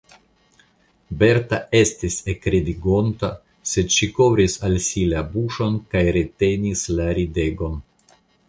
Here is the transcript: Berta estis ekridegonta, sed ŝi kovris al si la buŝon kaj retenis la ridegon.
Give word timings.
Berta 1.23 1.59
estis 1.79 2.17
ekridegonta, 2.33 3.29
sed 3.73 3.93
ŝi 3.99 4.09
kovris 4.17 4.57
al 4.69 4.79
si 4.89 5.05
la 5.15 5.23
buŝon 5.37 5.81
kaj 5.95 6.03
retenis 6.21 6.87
la 7.03 7.11
ridegon. 7.21 7.79